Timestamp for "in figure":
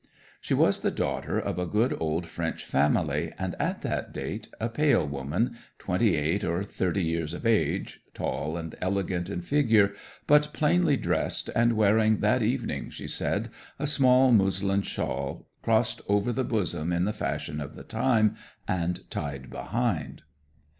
9.29-9.93